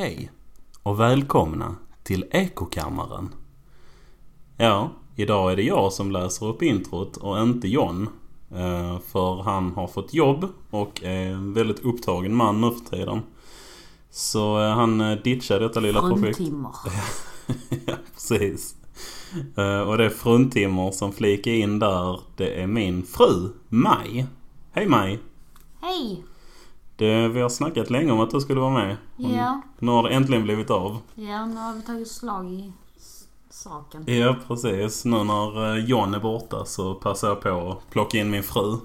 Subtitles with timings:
[0.00, 0.30] Hej
[0.82, 3.34] och välkomna till Ekokammaren.
[4.56, 8.08] Ja, idag är det jag som läser upp introt och inte John.
[8.50, 13.20] Eh, För han har fått jobb och är en väldigt upptagen man nu för tiden.
[14.10, 16.36] Så eh, han eh, ditchade detta lilla projekt.
[16.36, 16.74] Fruntimmer.
[17.86, 18.74] ja, precis.
[19.86, 22.20] Och det är fruntimmer som flikar in där.
[22.36, 24.26] Det är min fru, Maj.
[24.72, 25.18] Hej Maj!
[25.80, 26.24] Hej!
[27.00, 28.96] Det, vi har snackat länge om att du skulle vara med.
[29.16, 29.60] Ja.
[29.78, 30.98] Nu har det äntligen blivit av.
[31.14, 32.72] Ja, nu har vi tagit slag i
[33.50, 34.04] saken.
[34.06, 35.04] Ja, precis.
[35.04, 38.76] Nu när eh, John är borta så passar jag på att plocka in min fru.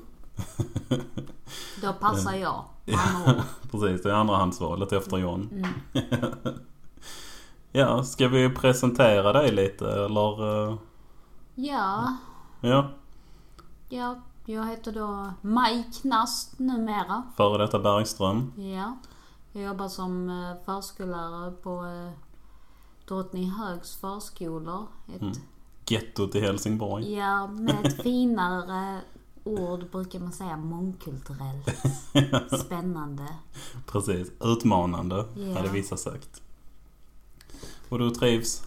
[1.81, 2.63] Då passar jag.
[2.85, 3.33] Ja.
[3.71, 5.49] Precis, det är andrahandsvalet efter John.
[5.51, 5.70] Mm.
[7.71, 10.68] Ja, ska vi presentera dig lite eller?
[10.70, 10.75] eh,
[11.55, 12.18] Ja,
[12.62, 12.90] Ja,
[13.90, 14.15] ja,
[14.46, 17.24] jag heter då Maj Knast numera.
[17.38, 18.54] före detta Bergström.
[18.57, 18.98] Ja.
[19.52, 22.12] Jag jobbar som eh, förskollärare på eh,
[23.07, 24.87] Drottninghögs förskolor.
[25.15, 25.34] Ett, Mm.
[25.87, 27.13] Gettot i Helsingborg.
[27.13, 29.02] Ja, med ett finare
[29.43, 31.70] ord brukar man säga mångkulturellt.
[32.65, 33.27] Spännande.
[33.85, 35.54] Precis, utmanande Ja.
[35.57, 36.41] hade vissa sagt.
[37.90, 38.63] Och du trivs?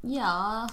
[0.00, 0.68] Ja,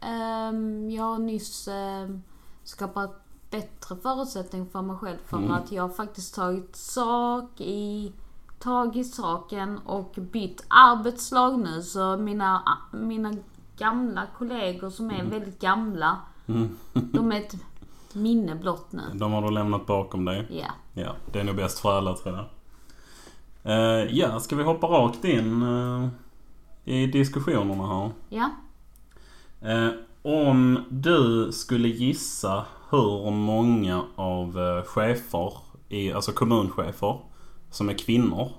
[0.00, 2.22] ehm, jag har nyss ehm,
[2.64, 5.50] skapat bättre förutsättning för mig själv för Mm.
[5.50, 8.12] att jag faktiskt tagit sak i,
[8.58, 11.82] tag i saken och bytt arbetslag nu.
[11.82, 13.34] Så mina, mina
[13.78, 16.16] gamla kollegor som är väldigt gamla,
[16.46, 16.76] Mm.
[16.92, 17.54] de är ett
[18.12, 19.02] minne blott nu.
[19.14, 20.46] De har du lämnat bakom dig.
[20.50, 20.66] Ja.
[21.02, 22.44] Ja, det är nog bäst för alla tror jag.
[23.62, 26.08] Eh, ja, ska vi hoppa rakt in eh,
[26.94, 28.10] i diskussionerna här?
[28.28, 28.50] Ja.
[29.60, 29.90] Eh,
[30.22, 35.52] om du skulle gissa hur många av eh, chefer,
[35.88, 37.20] i, alltså kommunchefer,
[37.70, 38.50] som är kvinnor.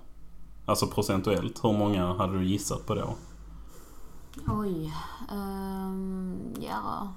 [0.65, 3.16] Alltså procentuellt, hur många hade du gissat på då?
[4.47, 4.93] Oj.
[5.31, 7.13] ehm, ja.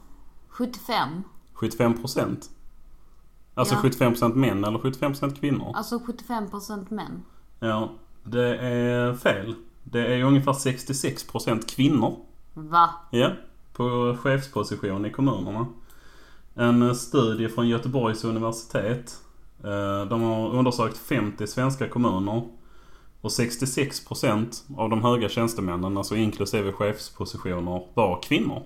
[0.49, 1.09] 75.
[1.53, 2.50] 75 procent?
[3.54, 3.81] Alltså Ja.
[3.81, 5.72] 75 procent män eller 75 procent kvinnor?
[5.75, 7.22] Alltså 75% män.
[7.60, 7.88] Ja,
[8.25, 9.54] det är fel.
[9.84, 12.16] Det är ungefär 66 procent kvinnor.
[12.54, 12.91] Va?
[13.10, 13.31] Ja,
[13.72, 15.66] på chefsposition i kommunerna.
[16.60, 19.21] En eh, studie från Göteborgs universitet.
[19.65, 22.43] eh, De har undersökt 50 svenska kommuner.
[23.21, 28.62] Och 66% av de höga tjänstemännen, alltså inklusive chefspositioner, var kvinnor.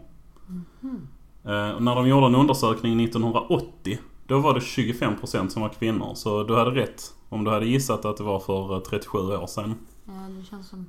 [1.44, 6.14] Eh, När de gjorde en undersökning 1980, då var det 25% som var kvinnor.
[6.14, 9.46] Så du hade rätt om du hade gissat att det var för eh, 37 år
[9.46, 9.74] sedan.
[10.06, 10.86] Ja, det känns som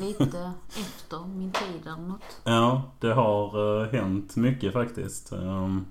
[0.00, 2.40] lite efter min tid eller något.
[2.44, 5.32] Ja, det har eh, hänt mycket faktiskt.
[5.32, 5.84] Ehm,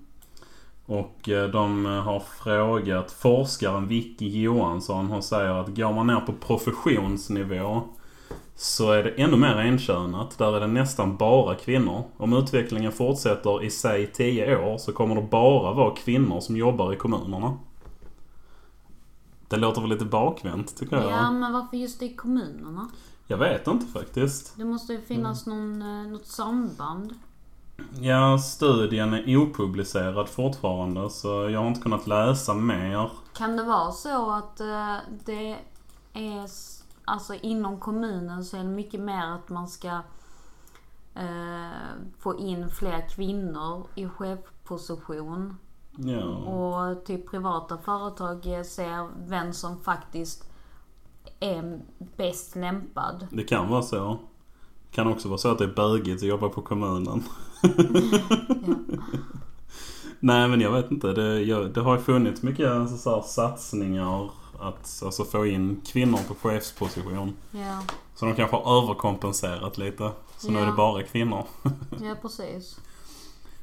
[0.86, 5.08] och eh, de har frågat forskaren Vicky Johansson.
[5.08, 7.82] Hon säger att går man ner på professionsnivå
[8.56, 10.38] så är det ännu mer enkönat.
[10.38, 12.04] Där är det nästan bara kvinnor.
[12.18, 16.94] Om utvecklingen fortsätter i säg 10 år så kommer det bara vara kvinnor som jobbar
[16.94, 17.58] i kommunerna.
[19.50, 21.12] Det låter väl lite bakvänt tycker jag.
[21.12, 22.90] Ja, men varför just i kommunerna?
[23.28, 24.58] Jag vet inte faktiskt.
[24.58, 27.14] Det måste ju finnas någon, eh, något samband.
[28.02, 33.12] Ja, studien är opublicerad fortfarande så jag har inte kunnat läsa mer.
[33.34, 34.96] Kan det vara så att eh,
[35.26, 35.58] det
[36.14, 36.50] är,
[37.06, 40.02] alltså inom kommunen så är det mycket mer att man ska
[41.16, 41.70] eh,
[42.20, 45.58] få in fler kvinnor i chefposition.
[45.98, 50.52] Ja, Och till privata företag ser vem som faktiskt
[51.40, 51.80] är
[52.18, 53.28] bäst lämpad.
[53.32, 54.20] det kan vara så.
[54.94, 57.24] Kan också vara så att det är bögigt att jobba på kommunen.
[60.20, 61.14] Nej men jag vet inte.
[61.14, 64.30] Det, jag, det har ju funnits mycket alltså, så här, satsningar
[64.60, 67.34] att alltså, få in kvinnor på chefsposition.
[67.51, 67.80] Ja,
[68.16, 70.12] Så de kanske har överkompenserat lite.
[70.38, 70.75] Så nu är det Ja.
[70.75, 71.44] bara kvinnor.
[72.01, 72.80] ja precis.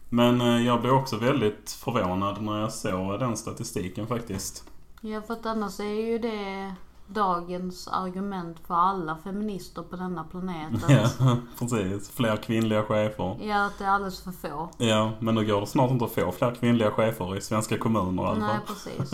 [0.08, 4.64] Men eh, jag blev också väldigt förvånad när jag såg den statistiken faktiskt.
[5.00, 6.74] Ja, för att annars är ju det
[7.12, 10.82] dagens argument för alla feminister på denna planet.
[10.88, 12.10] Ja, precis.
[12.10, 13.36] Fler kvinnliga chefer.
[13.42, 14.68] ja, att det är alldeles för få.
[14.78, 18.24] Ja, men nu går det snart inte att få fler kvinnliga chefer i svenska kommuner
[18.26, 19.12] alla Nej, precis.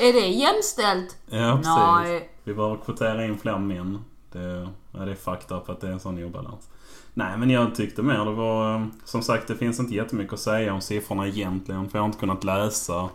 [0.00, 1.16] är det jämställt?
[1.30, 1.74] Ja, precis.
[1.76, 2.30] Nej.
[2.44, 4.04] Vi behöver kvotera in fler män.
[4.32, 6.68] Det, ja, det är fucked up att det är en sån obalans.
[7.14, 8.74] Nej, men jag tyckte mer det var...
[8.76, 11.90] eh, Som sagt, det finns inte jättemycket att säga om siffrorna egentligen.
[11.90, 13.08] För jag har inte kunnat läsa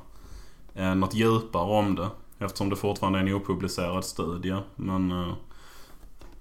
[0.73, 2.07] eh, något djupare om det.
[2.41, 4.55] Eftersom det fortfarande är en opublicerad studie.
[4.75, 5.33] Men eh,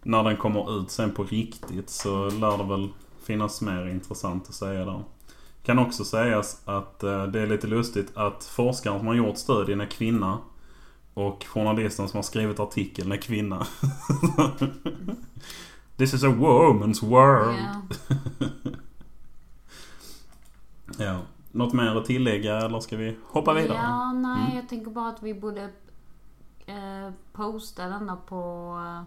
[0.02, 2.88] när den kommer ut sen på riktigt så lär det väl
[3.24, 5.02] finnas mer intressant att säga där.
[5.62, 9.80] Kan också sägas att eh, det är lite lustigt att forskaren som har gjort studien
[9.80, 10.38] är kvinna.
[11.14, 13.66] Och journalisten som har skrivit artikeln är kvinna.
[15.96, 17.58] This is a woman's world.
[17.58, 17.82] Ja.
[20.98, 21.18] Ja.
[21.52, 23.78] Något mer att tillägga eller ska vi hoppa vidare?
[23.82, 24.56] Ja, nej, Mm.
[24.56, 25.68] jag tänker bara att vi borde
[26.70, 29.02] eh, posta denna på eh,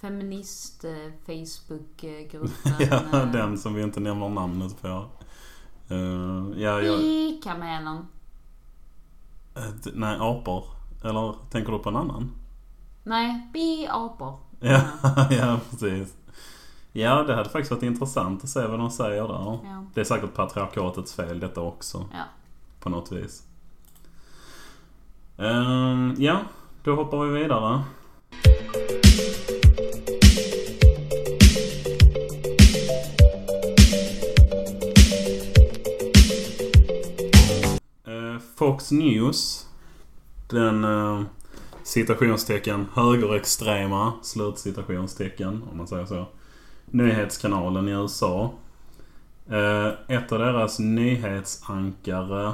[0.00, 2.72] feminist eh, Facebook-gruppen.
[2.90, 5.04] Ja, eh, den som vi inte nämner namnet på.
[5.90, 8.06] Uh, ja, jag, I kamelen.
[9.56, 10.64] eh, d- nej, apor.
[11.04, 12.30] Eller tänker du på en annan?
[13.04, 14.38] Nej, bi apor.
[14.60, 14.80] Ja,
[15.30, 16.16] ja precis.
[16.92, 19.58] Ja, det hade faktiskt varit intressant att se vad de säger där.
[19.64, 19.84] Ja.
[19.94, 22.04] Det är säkert patriarkatets fel detta också.
[22.12, 22.24] Ja.
[22.80, 23.42] På något vis.
[25.40, 26.40] Uh, ja,
[26.84, 27.82] då hoppar vi vidare.
[38.04, 39.66] Ehm, Fox News.
[40.48, 41.22] Den eh,
[41.82, 46.26] citationstecken högerextrema slutcitationstecken om man säger så.
[46.86, 48.52] Nyhetskanalen i USA.
[49.48, 52.52] Eh, ett av deras nyhetsankare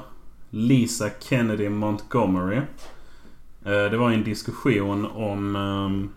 [0.54, 2.56] Lisa Kennedy Montgomery.
[3.64, 6.10] Eh, det var en diskussion om ehm,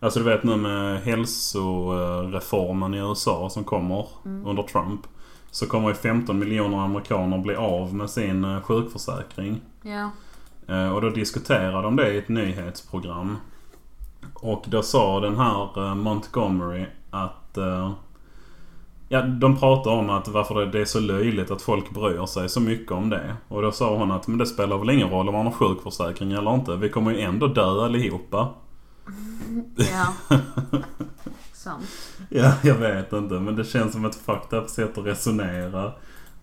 [0.00, 5.00] Alltså du vet nu med hälsoreformen i USA som kommer under Trump.
[5.50, 9.60] Så kommer ju 15 miljoner amerikaner bli av med sin eh, sjukförsäkring.
[9.82, 10.10] Ja.
[10.68, 13.36] Eh, Och då diskuterade de det i ett nyhetsprogram.
[14.34, 17.58] Och då sa den här Montgomery att...
[19.12, 22.48] Ja, de pratar om att varför det- det är så löjligt att folk bryr sig
[22.48, 23.36] så mycket om det.
[23.48, 26.32] Och då sa hon att men det spelar väl ingen roll om man har sjukförsäkring
[26.32, 26.76] eller inte.
[26.76, 28.48] Vi kommer ju ändå dö allihopa.
[29.76, 30.36] Ja.
[31.52, 31.84] Sant.
[32.28, 33.34] Ja, jag vet inte.
[33.34, 35.92] Men det känns som ett fucked up sätt att resonera.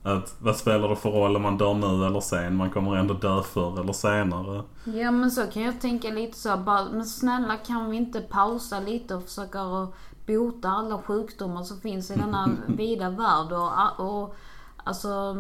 [0.04, 2.56] Att vad spelar det för roll om man dör nu eller sen?
[2.56, 4.64] Man kommer ändå dö förr eller senare.
[4.84, 8.80] Ja men så kan jag tänka lite så bara, men snälla kan vi inte pausa
[8.80, 9.94] lite och försöka att
[10.30, 14.36] bota alla sjukdomar som finns i denna vida värld och, och
[14.84, 15.34] alltså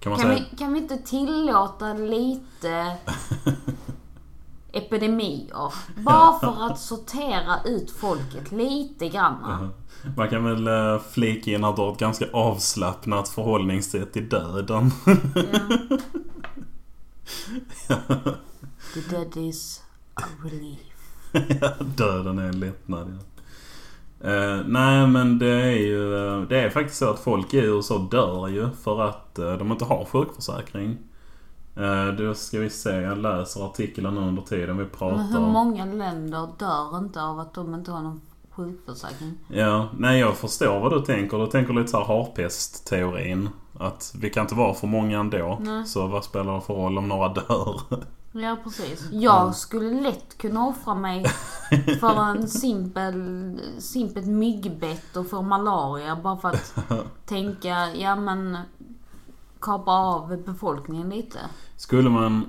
[0.00, 0.44] Kan man kan säga...
[0.50, 2.96] vi, kan vi inte tillåta lite
[4.72, 5.72] epidemier?
[5.96, 9.70] Bara för att sortera ut folket lite grann.
[10.16, 14.90] Man kan väl eh, flika in att du har ett ganska avslappnat förhållningssätt till döden.
[18.94, 19.82] The dead is
[20.14, 20.78] a relief.
[21.60, 23.37] Ja, döden är en lättnad ja.
[24.20, 28.08] Eh, nej men det är ju eh, Det är faktiskt så att folk i USA
[28.10, 30.98] dör ju för att eh, de inte har sjukförsäkring.
[31.78, 35.16] Uh, då ska vi se, jag läser artiklar nu under tiden vi pratar.
[35.16, 38.20] Men hur många länder dör inte av att de inte har någon
[38.50, 39.34] sjukförsäkring?
[39.48, 41.38] Ja, nej jag förstår vad du tänker.
[41.38, 43.48] Du tänker lite så här harpestteorin.
[43.78, 45.58] Att vi kan inte vara för många ändå.
[45.60, 45.86] Nej.
[45.86, 47.80] Så vad spelar det för roll om några dör?
[48.32, 49.08] Ja precis.
[49.12, 51.24] Jag skulle lätt kunna offra mig
[52.00, 56.74] för en simpel, simpelt myggbett och för malaria bara för att
[57.26, 58.58] tänka, ja men
[59.60, 61.38] kapa av befolkningen lite.
[61.76, 62.46] Skulle man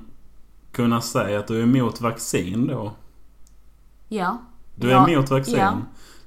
[0.71, 2.91] kunna säga att du är emot vaccin då?
[4.07, 4.37] Ja.
[4.75, 5.57] Du ja, är emot vaccin?
[5.57, 5.73] Ja.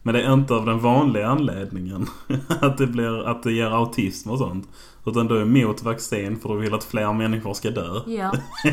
[0.02, 2.06] Men det är inte av den vanliga anledningen.
[2.60, 4.68] att, det blir, att det ger autism och sånt.
[5.06, 8.00] Utan du är emot vaccin för du vill att fler människor ska dö.
[8.06, 8.32] Ja.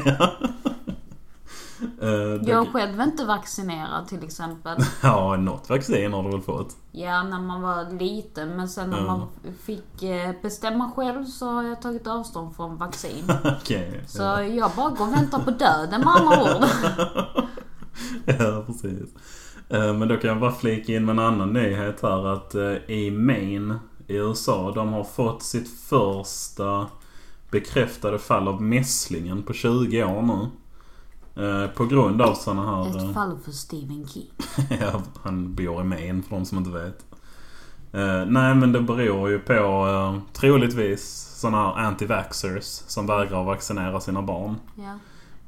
[1.99, 4.77] Det- Jag är själv inte vaccinerad till exempel.
[5.03, 6.75] Ja, något vaccin har du väl fått?
[6.91, 8.49] Ja, när man var liten.
[8.55, 9.03] Men sen när Ja.
[9.03, 9.27] man
[9.65, 13.23] fick eh, bestämma själv så har jag tagit avstånd från vaccin.
[13.61, 14.03] Okej.
[14.07, 14.21] Så
[14.57, 16.65] jag bara går och väntar på döden med andra ord.
[18.25, 19.09] Ja, precis.
[19.69, 22.89] Eh, Men då kan jag bara flika in med en annan nyhet här att eh,
[22.91, 26.87] i Maine i USA, de har fått sitt första
[27.51, 30.47] bekräftade fall av mässlingen på 20 år nu.
[31.45, 33.09] Eh, På grund av sådana här...
[33.09, 34.27] Ett fall för Stephen King.
[34.81, 37.05] ja, han bor i Maine för de som inte vet.
[38.27, 44.55] Nej men det beror ju på troligtvis sådana här anti-vaxxers som vägrar vaccinera sina barn.
[44.75, 44.93] Ja.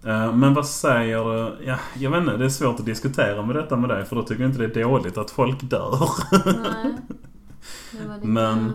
[0.06, 1.66] Eh, Men vad säger du?
[1.66, 4.24] Ja, jag vet inte, det är svårt att diskutera med detta med dig för då
[4.24, 6.00] tycker jag inte det är dåligt att folk dör.
[6.46, 6.96] Nej.
[8.24, 8.74] Men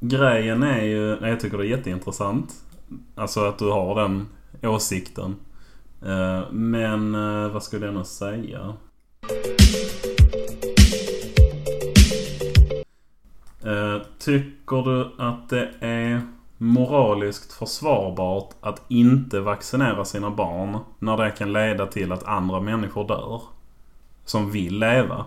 [0.00, 2.54] grejen är ju, jag tycker det är jätteintressant.
[3.14, 4.26] Alltså att du har den
[4.62, 5.36] åsikten.
[6.02, 8.74] Eh, Men eh, vad skulle jag nu säga?
[14.18, 16.22] Tycker du att det är
[16.58, 23.08] moraliskt försvarbart att inte vaccinera sina barn när det kan leda till att andra människor
[23.08, 23.42] dör?
[24.24, 25.24] Som vill leva?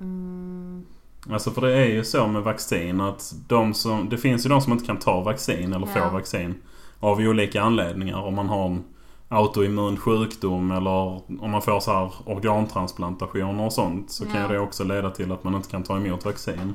[0.00, 0.86] Mm,
[1.30, 4.60] Alltså för det är ju så med vaccin att de som, det finns ju de
[4.60, 6.00] som inte kan ta vaccin eller Ja.
[6.08, 6.54] få vaccin.
[7.00, 8.22] av olika anledningar.
[8.22, 8.84] Om man har en
[9.28, 10.90] autoimmun sjukdom eller
[11.42, 14.10] om man får så här organtransplantationer och sånt.
[14.10, 14.48] Så kan Ja.
[14.48, 16.74] det också leda till att man inte kan ta emot vaccin.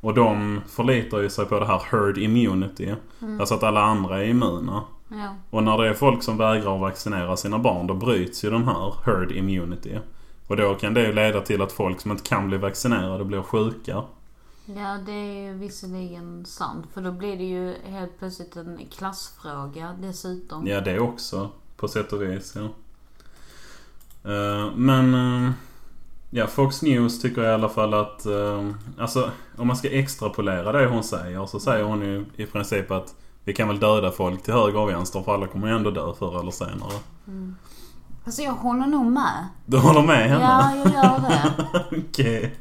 [0.00, 2.94] Och de förlitar ju sig på det här herd immunity.
[3.40, 4.82] Alltså att alla andra är immuna.
[5.08, 5.34] Ja.
[5.50, 8.64] Och när det är folk som vägrar att vaccinera sina barn då bryts ju den
[8.64, 9.98] här herd immunity.
[10.46, 13.42] Och då kan det ju leda till att folk som inte kan bli vaccinerade blir
[13.42, 14.02] sjuka.
[14.64, 16.86] Ja, det är ju visserligen sant.
[16.94, 20.66] För då blir det ju helt plötsligt en klassfråga dessutom.
[20.66, 21.50] Ja, det också.
[21.76, 22.68] På sätt och vis, ja.
[24.30, 25.52] Eh, men...
[26.30, 28.26] ja, Fox News tycker i alla fall att...
[28.26, 32.90] eh, alltså, om man ska extrapolera det hon säger så säger hon ju i princip
[32.90, 35.90] att vi kan väl döda folk till höger och vänster för alla kommer ju ändå
[35.90, 36.92] dö förr eller senare.
[38.24, 39.48] Alltså jag håller nog med.
[39.66, 40.44] Du håller med henne?
[40.44, 41.52] Ja, jag gör det.
[42.08, 42.54] Okej.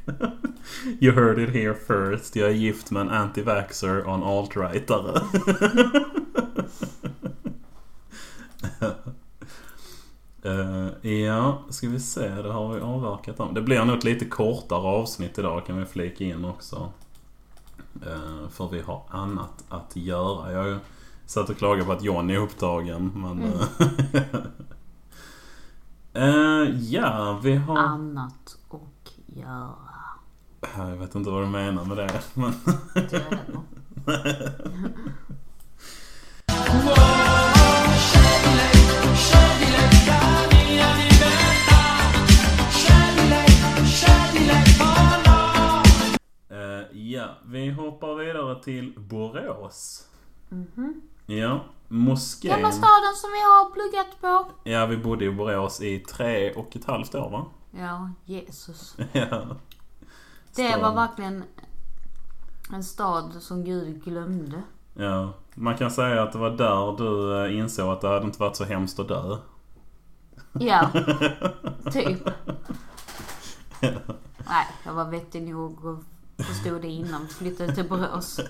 [0.99, 2.35] You heard it here first.
[2.35, 5.21] Jag är gift med en anti-vaxxer och en alt-rightare.
[10.43, 12.29] Eh, ja, ska vi se.
[12.29, 13.53] Det har vi avverkat om.
[13.53, 16.91] Det blir nog ett lite kortare avsnitt idag kan vi flika in också.
[18.05, 20.51] Eh, för vi har annat att göra.
[20.51, 20.79] Jag har ju
[21.25, 23.43] satt och klagat på att John är upptagen men...
[23.43, 23.65] eh,
[26.23, 27.77] eh, ja, vi har...
[27.77, 29.75] Annat att göra.
[30.77, 32.21] Jag vet inte vad du menar med det.
[32.33, 32.53] Men...
[47.45, 50.07] vi hoppar vidare till Borås.
[51.25, 52.51] Ja, moskén.
[52.51, 54.51] Gamla staden som vi har pluggat på.
[54.69, 57.45] Ja, vi bodde i Borås i tre och ett halvt år va?
[57.71, 58.95] Ja, Jesus.
[59.11, 59.45] ja.
[60.55, 60.81] Det Staden.
[60.81, 61.43] var verkligen
[62.73, 64.61] en stad som Gud glömde.
[64.93, 65.33] ja.
[65.53, 68.55] Man kan säga att det var där du eh, insåg att det hade inte varit
[68.55, 69.37] så hemskt att dö.
[70.53, 70.89] Ja,
[71.93, 72.29] typ.
[74.47, 76.03] Nej, jag var vettig nog och
[76.43, 78.39] förstod det innan vi flyttade till Borås.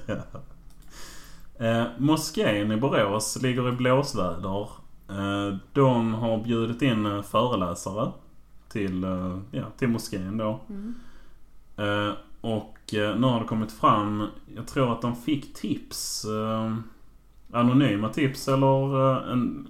[1.59, 4.67] Eh, moskén i Borås ligger i blåsväder.
[5.09, 8.11] Eh, de har bjudit in eh, föreläsare
[8.69, 10.59] till, eh, ja, till moskén då.
[11.77, 16.25] Eh, och eh, nu har det kommit fram, jag tror att de fick tips.
[16.25, 16.75] Eh,
[17.51, 18.95] anonyma tips eller
[19.31, 19.67] en,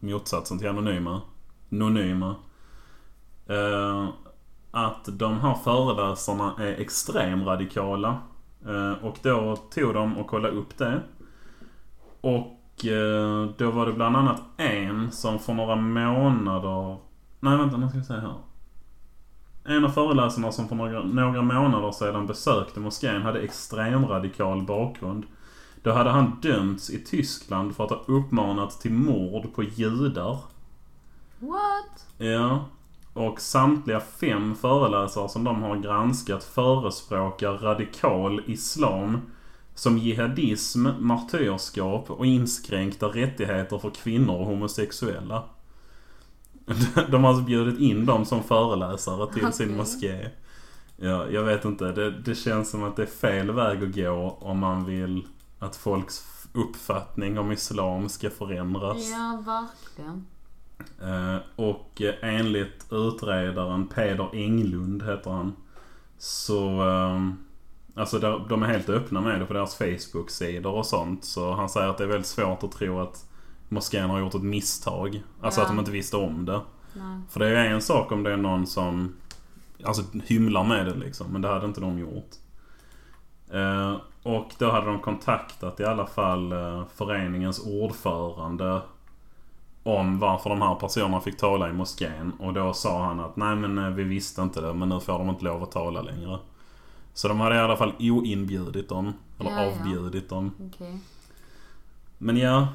[0.00, 1.20] motsatsen till anonyma.
[1.68, 2.36] Nonyma.
[5.12, 8.18] De här föreläsarna är extremradikala.
[8.66, 11.00] Eh, och då tog de och kollade upp det.
[12.20, 16.96] Och eh, då var det bland annat en som för några månader...
[17.40, 18.34] Nej vänta, nu ska vi se här.
[19.64, 25.26] En av föreläsarna som för några, några månader sedan besökte moskén hade extremradikal bakgrund.
[25.82, 30.38] Då hade han dömts i Tyskland för att ha uppmanat till mord på judar.
[31.38, 32.06] What?
[32.18, 32.64] Ja.
[33.18, 39.20] Och samtliga fem föreläsare som de har granskat förespråkar radikal islam
[39.74, 45.44] som jihadism, martyrskap och inskränkta rättigheter för kvinnor och homosexuella.
[47.10, 49.76] De har alltså bjudit in dem som föreläsare till sin Okej.
[49.76, 50.30] moské.
[50.96, 51.92] Ja, jag vet inte.
[51.92, 55.26] Det, det känns som att det är fel väg att gå om man vill
[55.58, 59.10] att folks uppfattning om islam ska förändras.
[59.10, 60.26] Ja, verkligen.
[61.02, 65.56] Eh, och enligt utredaren Peder Englund heter han.
[66.18, 66.82] Så...
[66.82, 67.36] ehm,
[67.94, 68.18] alltså
[68.48, 71.24] de är helt öppna med det på deras Facebook-sidor och sånt.
[71.24, 73.24] Så han säger att det är väldigt svårt att tro att
[73.68, 75.22] moskén har gjort ett misstag.
[75.40, 75.64] Alltså Ja.
[75.66, 76.60] att de inte visste om det.
[76.92, 77.20] Nej.
[77.30, 79.14] För det är en sak om det är någon som
[79.84, 81.32] Alltså hymlar med det liksom.
[81.32, 82.30] Men det hade inte de gjort.
[83.52, 88.80] Eh, och då hade de kontaktat i alla fall eh, föreningens ordförande
[89.82, 92.32] om varför de här personerna fick tala i moskén.
[92.38, 95.18] Och då sa han att nej men eh, vi visste inte det men nu får
[95.18, 96.38] de inte lov att tala längre.
[97.14, 99.12] Så de hade i alla fall oinbjudit dem.
[99.38, 99.72] Eller Ja, ja.
[99.80, 100.50] avbjudit dem.
[100.74, 100.98] Okej.
[102.18, 102.68] Men ja,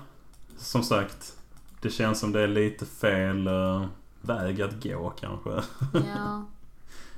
[0.57, 1.37] som sagt.
[1.81, 3.85] Det känns som det är lite fel eh,
[4.21, 5.49] väg att gå kanske.
[5.93, 6.43] Ja,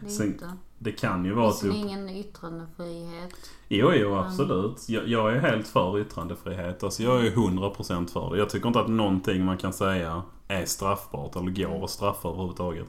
[0.07, 0.51] Sen- lite.
[0.77, 1.73] Det kan ju vara det typ...
[1.73, 3.33] ingen yttrandefrihet?
[3.67, 4.89] Jo, jo absolut.
[4.89, 6.83] Jag, jag är helt för yttrandefrihet.
[6.83, 8.37] Alltså jag är 100% för det.
[8.37, 12.87] Jag tycker inte att någonting man kan säga är straffbart eller går att straffa överhuvudtaget.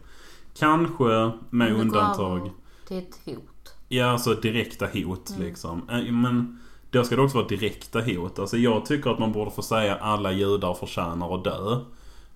[0.59, 2.51] Kanske med det undantag.
[2.89, 3.75] Till ett hot.
[3.89, 5.89] Ja, alltså direkta hot liksom.
[5.91, 6.61] Eh, Men
[6.91, 8.39] då ska det också vara direkta hot.
[8.39, 11.81] Alltså jag tycker att man borde få säga alla judar förtjänar att dö.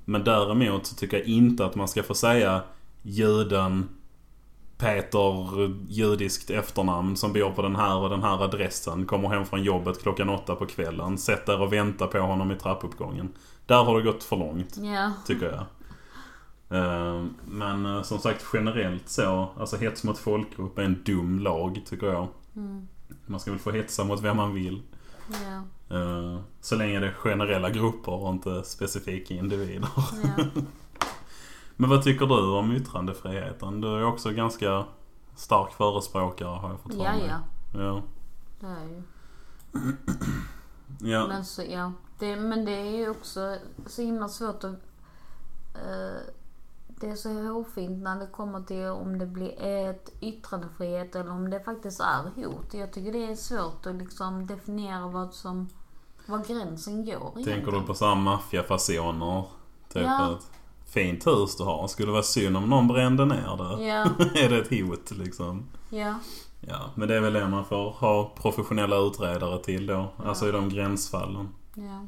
[0.04, 2.62] Men däremot så tycker jag inte att man ska få säga
[3.02, 3.88] juden
[4.80, 9.06] Peter, judiskt efternamn, som bor på den här och den här adressen.
[9.06, 11.18] Kommer hem från jobbet klockan åtta på kvällen.
[11.18, 13.28] Sätt där och vänta på honom i trappuppgången.
[13.66, 15.12] Där har det gått för långt, Ja.
[15.26, 15.64] tycker jag.
[16.78, 21.80] Eh, Men eh, som sagt generellt så, alltså hets mot folkgrupp är en dum lag
[21.86, 22.28] tycker jag.
[22.56, 22.88] Mm.
[23.26, 24.82] Man ska väl få hetsa mot vem man vill.
[25.90, 29.88] Eh, Så länge det är generella grupper och inte specifika individer.
[29.96, 30.44] Ja.
[31.80, 33.80] Men vad tycker du om yttrandefriheten?
[33.80, 34.84] Du är också ganska
[35.34, 37.38] stark förespråkare har jag fått ja, ja.
[37.80, 38.02] Ja.
[38.60, 39.02] Det är ju.
[41.10, 41.26] Ja.
[41.28, 41.92] Men, så, ja.
[42.18, 43.56] det, men det är ju också
[43.86, 44.74] så himla svårt att...
[45.74, 46.20] eh,
[46.86, 51.50] det är så hårfint när det kommer till om det blir ett yttrandefrihet eller om
[51.50, 52.74] det faktiskt är hot.
[52.74, 55.68] Jag tycker det är svårt att liksom definiera vad som...
[56.26, 57.86] Var gränsen går Tänker du egentligen.
[57.86, 59.44] på samma maffiafasoner?
[59.92, 60.32] Typ Ja.
[60.36, 60.50] ett
[60.90, 61.88] fint hus du har.
[61.88, 63.84] Skulle det vara synd om någon brände ner det?
[63.86, 64.04] Ja,
[64.34, 65.66] är det ett hot liksom?
[65.90, 66.14] ja,
[66.60, 70.08] Ja, men det är väl det man får ha professionella utredare till då.
[70.24, 71.48] Alltså i de gränsfallen.
[71.74, 72.06] ja.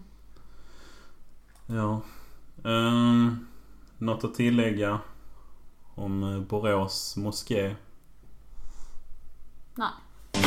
[1.66, 2.00] Ja.
[2.62, 3.46] Um,
[3.98, 4.98] något att tillägga
[5.94, 7.76] om eh, Borås moské?
[9.74, 9.88] Nej.
[10.34, 10.42] Nej.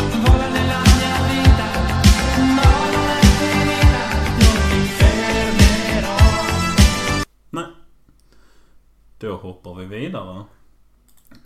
[9.26, 10.44] Då hoppar vi vidare.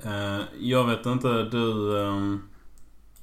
[0.03, 1.97] Eh, jag vet inte, du...
[2.07, 2.41] ehm,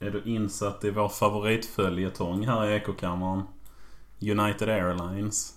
[0.01, 3.43] är du insatt i vår favoritföljetong här i Ekokammaren?
[4.21, 5.55] United Airlines.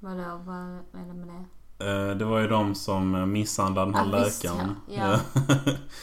[0.00, 0.56] Vadå, vad
[1.02, 1.28] är det med
[1.78, 2.10] det?
[2.10, 4.76] Eh, Det var ju de som misshandlade den här Ja, visst, läkaren.
[4.88, 5.20] ja.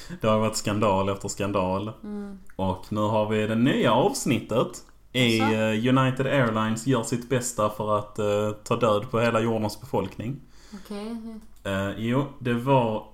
[0.21, 1.91] det har varit skandal efter skandal.
[2.03, 2.39] Mm.
[2.55, 4.83] Och nu har vi det nya avsnittet.
[5.11, 9.81] I eh, United Airlines gör sitt bästa för att eh, ta död på hela jordens
[9.81, 10.41] befolkning.
[10.73, 11.39] Okej.
[11.63, 13.07] Eh, jo, det var...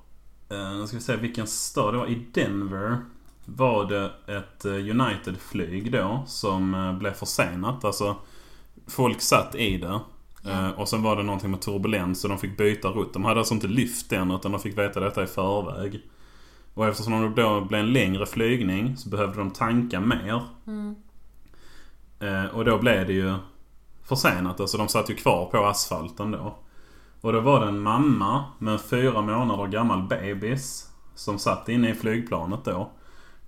[0.51, 2.07] Uh, nu ska vi se vilken stad det var.
[2.07, 2.97] I Denver
[3.45, 7.85] var det ett eh, United-flyg då som blev försenat.
[7.85, 8.15] Alltså,
[8.87, 9.99] folk satt i det.
[10.45, 13.13] Eh, och sen var det någonting med turbulens så de fick byta rutt.
[13.13, 16.01] De hade alltså inte lyft den utan de fick veta detta i förväg.
[16.73, 20.43] Och eftersom det då blev en längre flygning så behövde de tanka mer.
[20.67, 20.95] Mm.
[22.53, 23.35] Och då blev det ju
[24.03, 24.59] försenat.
[24.59, 26.55] Alltså de satt ju kvar på asfalten då.
[27.21, 31.89] Och då var det en mamma med en fyra månader gammal bebis som satt inne
[31.89, 32.89] i flygplanet då.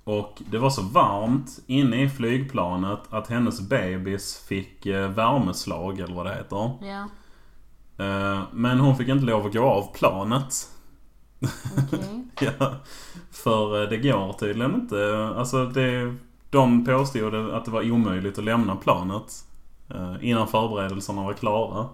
[0.04, 6.16] Och det var så varmt inne i flygplanet att hennes bebis fick eh, värmeslag eller
[6.16, 6.72] vad det heter.
[6.82, 7.08] Ja,
[8.02, 10.70] Eh, men hon fick inte lov att gå av planet.
[11.84, 12.28] okej.
[12.60, 12.76] Ja,
[13.32, 15.30] för eh, det går tydligen inte.
[15.38, 16.16] Alltså det,
[16.50, 19.46] de påstod att det var omöjligt att lämna planet
[20.22, 21.90] innan förberedelserna var klara.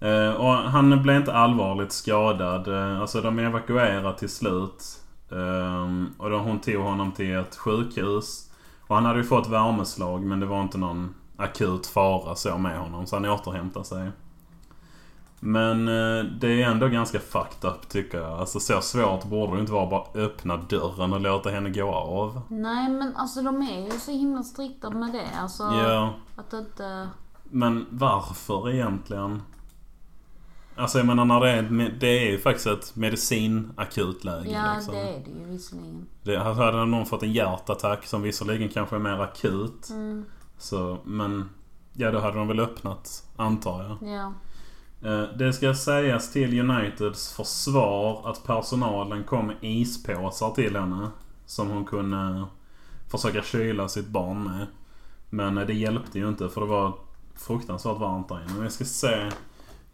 [0.00, 2.68] Eh, Och han blev inte allvarligt skadad.
[2.68, 4.84] Eh, Alltså de evakuerade till slut.
[5.30, 5.86] Eh,
[6.18, 8.50] Och då hon tog honom till ett sjukhus.
[8.86, 12.78] Och han hade ju fått värmeslag men det var inte någon akut fara så med
[12.78, 13.06] honom.
[13.06, 14.10] Så han återhämtade sig.
[15.40, 18.32] Men eh, det är ändå ganska fucked up tycker jag.
[18.40, 21.94] Alltså så svårt borde det inte vara att bara öppna dörren och låta henne gå
[21.94, 22.40] av.
[22.48, 25.26] Nej men alltså de är ju så himla strikta med det.
[25.42, 27.08] Alltså Ja, att inte...
[27.44, 29.42] men varför egentligen?
[30.78, 34.94] Alltså jag menar när det är, det är ju faktiskt ett medicinakutläge Ja liksom.
[34.94, 36.06] det är det ju visserligen.
[36.22, 39.88] Det, hade någon fått en hjärtattack som visserligen kanske är mer akut.
[39.90, 40.24] Mm,
[40.58, 41.48] Så, men
[41.92, 44.08] ja då hade de väl öppnat antar jag.
[44.10, 44.32] ja.
[45.08, 51.08] Eh, Det ska sägas till Uniteds försvar att personalen kom med ispåsar till henne.
[51.46, 52.44] Som hon kunde
[53.10, 54.66] försöka kyla sitt barn med.
[55.30, 56.92] Men eh, det hjälpte ju inte för det var
[57.34, 58.52] fruktansvärt varmt där inne.
[58.52, 59.30] Men jag ska se.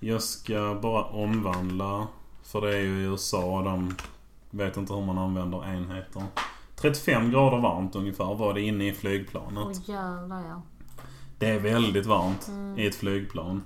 [0.00, 2.06] Jag ska bara omvandla.
[2.42, 3.94] För det är ju i USA och de
[4.50, 6.22] vet inte hur man använder enheter.
[6.76, 9.64] 35 grader varmt ungefär var det inne i flygplanet.
[9.66, 10.62] Åh jävlar ja.
[11.38, 12.78] Det är väldigt varmt Mm.
[12.78, 13.62] i ett flygplan.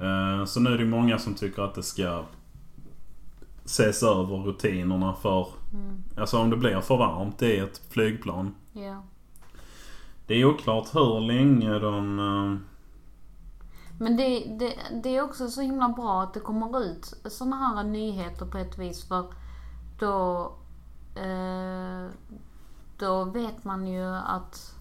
[0.00, 2.24] Eh, Så nu är det många som tycker att det ska
[3.64, 5.46] ses över rutinerna för...
[5.74, 8.54] Mm, Alltså om det blir för varmt i ett flygplan.
[8.72, 9.02] ja.
[10.26, 12.60] Det är oklart hur länge de...
[13.98, 17.84] Men det, det, det är också så himla bra att det kommer ut såna här
[17.84, 19.26] nyheter på ett vis för
[19.98, 20.42] då,
[21.14, 22.10] eh,
[22.98, 24.74] då vet man ju att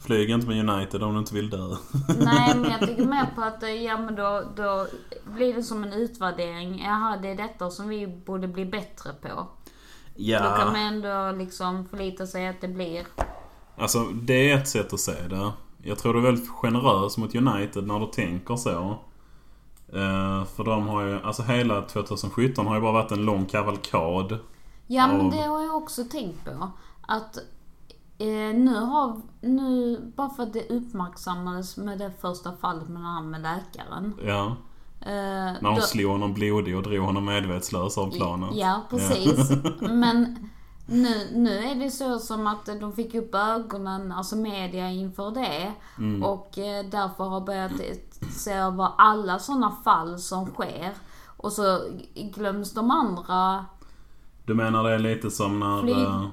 [0.00, 1.76] Flyg inte med United om du inte vill dö.
[2.18, 4.86] Nej men jag tycker mer på att eh, ja men då, då
[5.24, 6.82] blir det som en utvärdering.
[6.84, 9.28] Jaha det är detta som vi borde bli bättre på.
[9.28, 9.46] Då kan
[10.16, 13.06] Ja, man ändå liksom förlita sig att det blir.
[13.76, 15.52] alltså det är ett sätt att se det.
[15.84, 18.96] Jag tror du är väldigt generös mot United när du tänker så.
[19.92, 24.38] Eh, för de har ju, alltså hela 2017 har ju bara varit en lång kavalkad.
[24.86, 26.70] Ja men Av- det har jag också tänkt på.
[27.00, 27.36] Att
[28.18, 33.30] eh, nu har, nu, bara för att det uppmärksammades med det första fallet med han
[33.30, 34.14] med läkaren.
[34.26, 34.56] Ja.
[35.00, 38.50] Eh, När de då- slog honom blodig och drog honom medvetslös av planet.
[38.54, 39.50] Ja, precis.
[39.80, 40.48] Men
[40.86, 45.72] nu, nu är det så som att de fick upp ögonen, alltså media inför det.
[45.98, 46.22] Mm.
[46.22, 47.72] Och eh, därför har börjat
[48.30, 50.90] se över alla sådana fall som sker.
[51.36, 51.80] Och så
[52.34, 53.66] glöms de andra.
[54.46, 55.96] Du menar det är lite som när Flyg.
[55.96, 56.26] eh,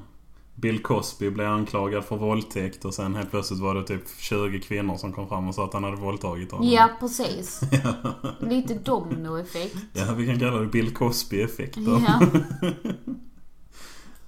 [0.55, 4.95] Bill Cosby blev anklagad för våldtäkt och sen helt plötsligt var det typ 20 kvinnor
[4.97, 6.67] som kom fram och sa att han hade våldtagit honom.
[6.67, 7.61] Ja, precis.
[8.39, 9.75] Lite dominoeffekt.
[9.93, 11.77] Ja, vi kan kalla det Bill Cosby-effekt.
[11.77, 12.19] Ja.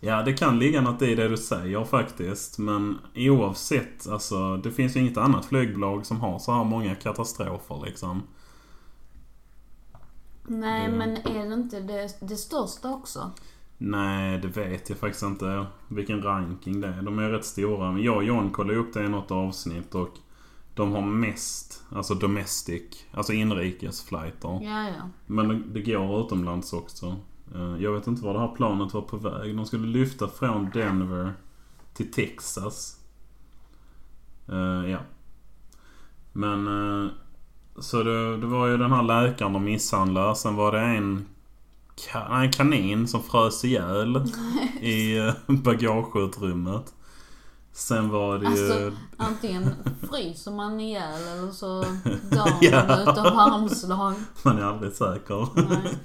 [0.03, 2.57] Ja, det kan ligga något i det du säger faktiskt.
[2.59, 7.81] Men oavsett, alltså det finns ju inget annat flygbolag som har så här många katastrofer
[7.85, 8.23] liksom.
[10.47, 13.31] Nej, Det- men är det inte det, det största också?
[13.77, 17.01] Nej, det vet jag faktiskt inte vilken ranking det är.
[17.01, 17.91] De är rätt stora.
[17.91, 20.09] Men jag och John kollade upp det i något avsnitt och
[20.75, 24.59] de har mest, alltså domestic, alltså inrikesflighter.
[24.63, 25.09] Ja, ja.
[25.25, 27.15] Men det, det går utomlands också.
[27.55, 29.57] Eh, Jag vet inte var det här planet var på väg.
[29.57, 31.33] De skulle lyfta från Denver
[31.93, 32.97] till Texas.
[34.51, 34.99] Eh, ja.
[36.33, 37.11] Men eh,
[37.79, 40.35] så det, det var ju den här läkaren de misshandlade.
[40.35, 41.25] Sen var det en,
[41.95, 44.17] ka- en kanin som frös ihjäl
[44.81, 46.93] i bagageutrymmet.
[47.73, 48.71] Sen var det ju...
[48.71, 49.69] Alltså, antingen
[50.11, 51.81] fryser man ihjäl eller så
[52.31, 52.85] dör Ja.
[52.87, 54.13] man utav armslag.
[54.45, 55.47] Man är aldrig säker.
[55.55, 55.97] Nej.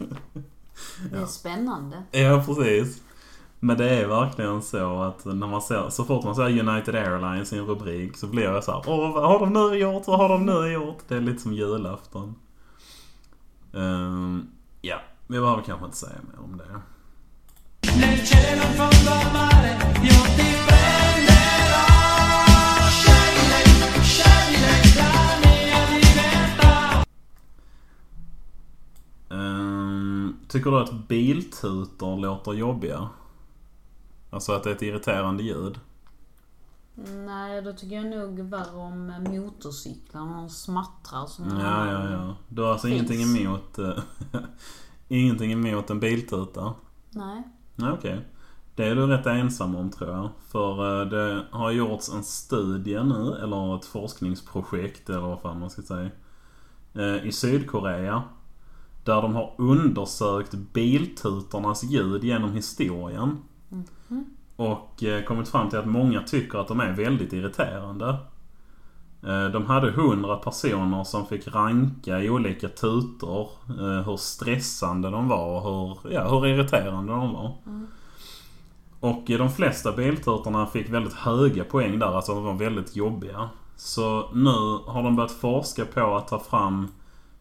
[1.11, 2.03] Det är spännande.
[2.11, 3.03] Ja, precis.
[3.61, 7.53] Men det är verkligen så att när man ser, så fort man ser United Airlines
[7.53, 10.07] i en rubrik så blir jag så här, Åh, vad har de nu gjort?
[10.07, 10.99] Vad har de nu gjort?
[11.09, 12.35] Det är lite som julafton.
[13.75, 14.49] Ehm,
[14.81, 16.81] ja, vi behöver kanske inte säga mer om det.
[30.57, 33.09] Tycker du att biltutor låter jobbiga?
[34.31, 35.81] Alltså att det är ett irriterande ljud?
[37.27, 42.37] Nej, då tycker jag nog värre om motorcyklarna och smattrar som Ja, ja, ja.
[42.49, 43.11] Du har alltså Finns.
[43.11, 43.99] ingenting emot, eh,
[45.09, 46.75] ingenting emot en biltuta?
[47.11, 47.43] Nej.
[47.75, 48.21] Nej, okej.
[48.75, 50.31] Det är du rätt ensam om tror jag.
[50.49, 55.71] För eh, det har gjorts en studie nu, eller ett forskningsprojekt eller vad fan man
[55.71, 56.11] ska säga.
[56.95, 58.23] eh, I Sydkorea.
[59.07, 63.39] Där de har undersökt biltutornas ljud genom historien.
[64.57, 68.09] Och eh, kommit fram till att många tycker att de är väldigt irriterande.
[69.23, 73.49] Eh, De hade 100 personer som fick ranka i olika tutor.
[73.69, 77.53] eh, Hur stressande de var och hur, ja, hur irriterande de var.
[79.01, 83.49] Och eh, de flesta biltutorna fick väldigt höga poäng där, alltså de var väldigt jobbiga.
[83.77, 84.51] Så nu
[84.87, 86.89] har de börjat forska på att ta fram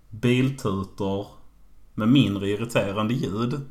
[0.10, 1.28] biltutor
[1.96, 3.62] med mindre irriterande ljud.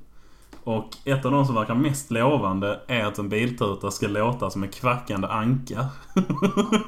[0.65, 4.63] Och ett av de som verkar mest lovande är att en biltuta ska låta som
[4.63, 5.87] en kvackande anka.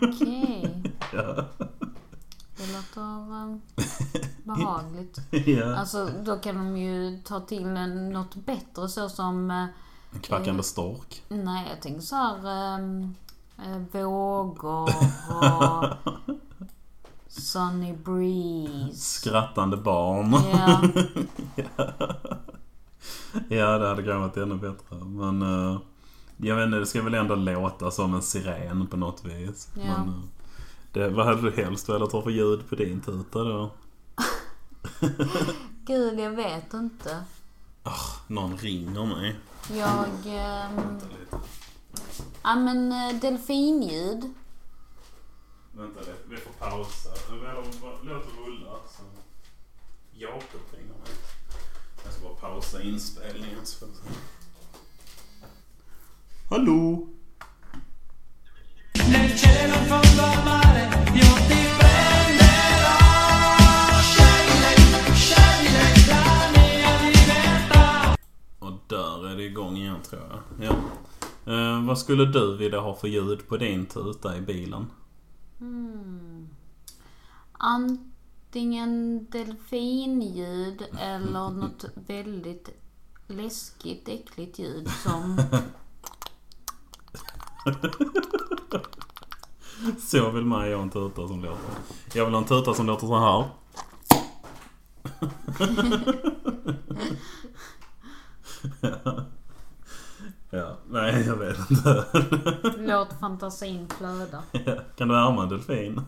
[0.03, 0.83] Okej.
[1.13, 1.45] ja.
[2.57, 3.01] Det låter
[3.33, 3.61] um,
[4.45, 5.19] behagligt.
[5.47, 5.77] ja.
[5.77, 9.51] Alltså, då kan de ju ta till något bättre så som...
[9.51, 9.65] eh,
[10.13, 11.23] En kvackande stork.
[11.29, 12.75] Nej, jag tänker så här...
[12.81, 13.15] Um,
[13.59, 14.91] eh, vågor
[15.31, 15.85] och...
[17.41, 18.97] Sunny breeze.
[18.97, 20.33] Skrattande barn.
[20.53, 20.83] Ja.
[23.49, 24.97] Ja, det hade kanske varit ännu bättre.
[25.05, 25.79] Men eh,
[26.37, 29.69] jag vet inte, det ska väl ändå låta som en siren på något vis.
[29.75, 29.83] Ja.
[29.83, 30.21] Men, eh,
[30.93, 33.71] det, vad hade du helst velat ha för ljud på din tuta då?
[35.87, 37.25] Gud, jag vet inte.
[38.27, 39.37] Någon ringer mig.
[39.73, 40.09] Jag...
[40.09, 41.01] Um,
[42.43, 44.35] ja, men eh, delfinljud.
[45.77, 47.09] Vänta lite, vi får pausa.
[47.31, 48.73] Låt det rulla.
[48.89, 49.03] Så.
[50.13, 51.13] Jakob ringer mig.
[52.05, 53.67] Jag ska bara pausa inspelningen.
[53.67, 53.87] Så.
[56.51, 57.09] Hallå?
[68.59, 70.69] Och där är det igång igen tror jag.
[70.69, 70.77] Ja.
[71.53, 74.87] Eh, vad skulle du vilja ha för ljud på din tuta i bilen?
[75.59, 76.49] Hmm.
[77.53, 82.69] Antingen delfinljud eller något väldigt
[83.27, 85.41] läskigt, äckligt ljud som...
[89.99, 91.75] Så vill man ha en tuta som låter.
[92.15, 93.51] Jag vill ha en tuta som låter så här.
[100.57, 102.05] ja, nej jag vet inte.
[102.79, 104.43] Låt fantasin flöda.
[104.53, 106.01] Ja, kan du härma en delfin?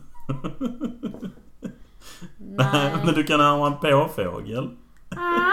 [2.39, 2.97] Nej.
[3.05, 4.71] Men du kan härma en påfågel.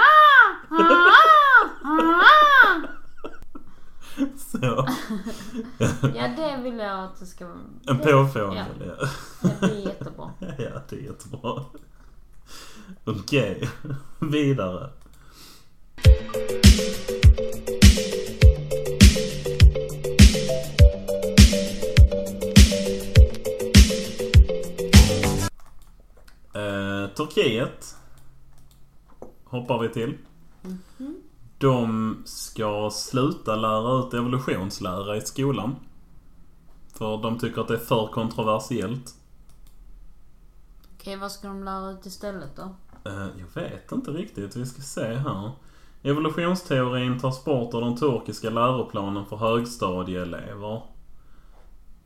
[4.38, 4.88] Så.
[6.15, 7.58] Ja, det vill jag att det ska vara.
[7.88, 9.08] En påfågel, ja.
[9.41, 10.31] Det blir jättebra.
[10.39, 11.63] Ja, det är jättebra.
[13.05, 13.69] Okej,
[14.19, 14.89] vidare.
[27.26, 27.96] Turkiet
[29.44, 30.18] hoppar vi till.
[31.58, 35.76] De ska sluta lära ut evolutionslära i skolan.
[36.94, 39.16] För de tycker att det är för kontroversiellt.
[40.96, 42.76] Okej, vad ska de lära ut istället då?
[43.10, 44.56] Eh, Jag vet inte riktigt.
[44.56, 45.52] Vi ska se här.
[46.04, 50.82] Evolutionsteorin tas bort ur den turkiska läroplanen för högstadieelever.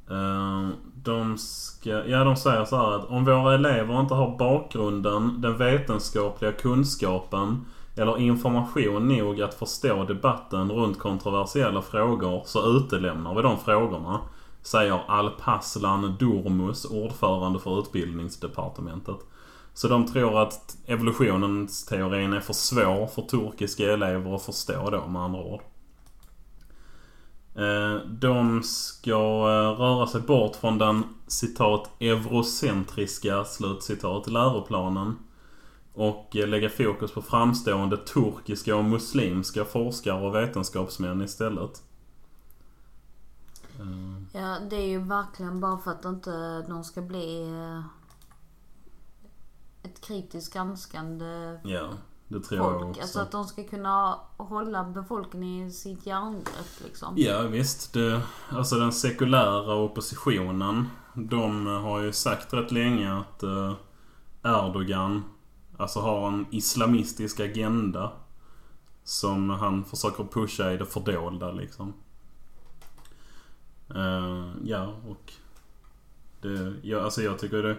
[0.09, 5.41] Ehm, de ska, ja de säger så här att om våra elever inte har bakgrunden,
[5.41, 13.41] den vetenskapliga kunskapen eller information nog att förstå debatten runt kontroversiella frågor så utelämnar vi
[13.41, 14.19] de frågorna.
[14.61, 19.17] Säger Alpaslan Durmus, ordförande för utbildningsdepartementet.
[19.73, 25.07] Så de tror att evolutionens teorin är för svår för turkiska elever att förstå då
[25.07, 25.61] med andra ord.
[27.55, 35.17] Eh, De ska eh, röra sig bort från den citat eurocentriska slutcitat läroplanen.
[35.93, 41.83] Och eh, lägga fokus på framstående turkiska och muslimska forskare och vetenskapsmän istället.
[44.33, 47.47] Ja, det är ju verkligen bara för att inte de ska bli
[49.83, 51.89] ett kritiskt granskande Ja,
[52.29, 52.89] det tror jag folk.
[52.89, 53.01] också.
[53.01, 57.13] Alltså att de ska kunna hålla befolkningen i sitt järngrepp liksom.
[57.17, 57.93] Ja visst.
[57.93, 60.87] Det, alltså den sekulära oppositionen.
[61.13, 63.73] De har ju sagt rätt länge att eh,
[64.43, 65.23] Erdogan
[65.77, 68.11] alltså har en islamistisk agenda.
[69.03, 71.93] Som han försöker pusha i det fördolda liksom.
[73.95, 75.33] Eh, ja och
[76.41, 77.77] det, ja, alltså jag tycker det,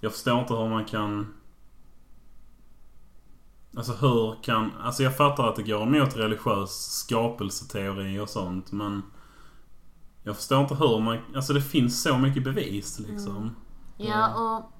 [0.00, 1.34] jag förstår inte hur man kan
[3.76, 4.70] Alltså hur kan...
[4.80, 9.02] Alltså jag fattar att det går emot religiös skapelseteori och sånt men...
[10.24, 11.18] Jag förstår inte hur man...
[11.34, 13.56] Alltså det finns så mycket bevis liksom.
[13.96, 14.72] Ja, och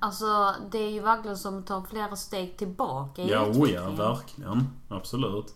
[0.00, 3.90] alltså det är ju verkligen som att ta flera steg tillbaka i Ja, oh ja,
[3.90, 4.68] verkligen.
[4.88, 5.54] Absolut.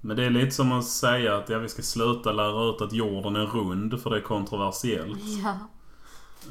[0.00, 2.92] Men det är lite som att säga att ja, vi ska sluta lära ut att
[2.92, 5.18] jorden är rund för det är kontroversiellt.
[5.44, 5.54] Ja,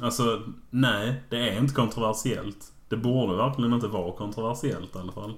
[0.02, 2.72] Alltså, nej, det är inte kontroversiellt.
[2.88, 5.34] Det borde verkligen inte vara kontroversiellt i alla fall.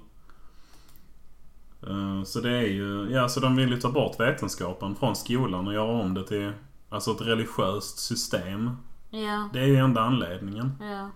[1.82, 5.66] Eh, Så det är ju, ja så de vill ju ta bort vetenskapen från skolan
[5.66, 6.52] och göra om det till,
[6.88, 8.70] alltså ett religiöst system.
[9.10, 10.72] ja, Det är ju enda anledningen.
[10.80, 11.10] ja.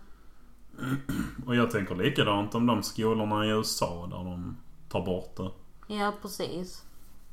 [1.47, 4.57] Och jag tänker likadant om de skolorna i USA där de
[4.89, 5.51] tar bort det.
[5.95, 6.85] Ja, precis.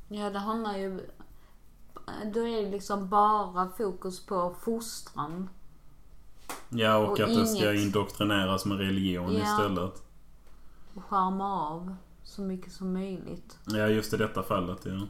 [0.07, 1.09] Ja, det handlar ju...
[2.33, 5.49] Då är det liksom bara fokus på fostran.
[6.69, 9.43] Ja, och, Och att det ska inget- indoktrineras med religion Ja.
[9.43, 10.03] istället.
[10.93, 13.59] Och skärma av så mycket som möjligt.
[13.67, 15.07] Ja, just i detta fallet ja.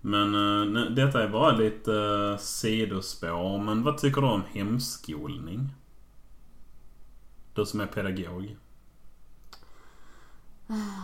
[0.00, 0.32] Men
[0.72, 3.58] nej, detta är bara lite uh, sidospår.
[3.58, 5.68] Men vad tycker du om hemskolning?
[7.54, 8.56] Du som är pedagog.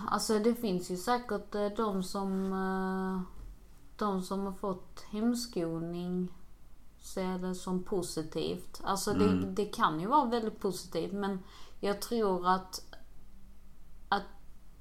[0.08, 2.50] Alltså det finns ju säkert eh, de som...
[3.96, 6.32] De som har fått hemskolning
[7.00, 8.80] ser det som positivt.
[8.84, 9.54] Alltså det, Mm.
[9.54, 11.38] det kan ju vara väldigt positivt men
[11.80, 12.82] jag tror att
[14.08, 14.22] att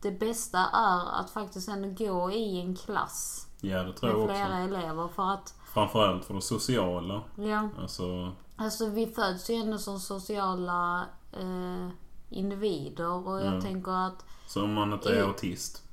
[0.01, 4.29] det bästa är att faktiskt ändå gå i en klass Ja, det tror med jag
[4.47, 4.75] flera också.
[4.77, 7.21] elever för att Framförallt för det sociala.
[7.35, 11.89] ja, Alltså, alltså vi föds ju ändå som sociala eh,
[12.29, 13.61] individer och jag Mm.
[13.61, 15.83] tänker att så om man inte är I- autist.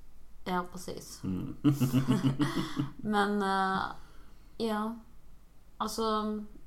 [0.45, 1.21] Ja, precis.
[1.25, 1.57] Mm.
[2.97, 3.79] Men, eh,
[4.57, 4.97] ja.
[5.79, 6.05] Alltså,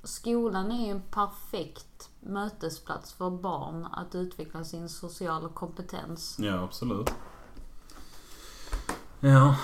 [0.03, 6.35] skolan är ju en perfekt mötesplats för barn att utveckla sin sociala kompetens.
[6.39, 7.09] Ja, absolut.
[9.19, 9.55] Ja,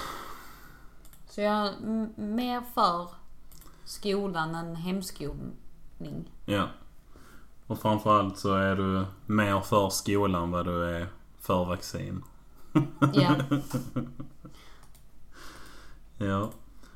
[1.29, 1.73] Så jag är
[2.21, 3.09] mer för
[3.83, 6.31] skolan än hemskolning.
[6.45, 6.67] ja.
[7.67, 11.07] Och framförallt så är du mer för skolan vad du är
[11.39, 12.23] för vaccin.
[13.13, 13.35] Ja,
[16.17, 16.49] Ja.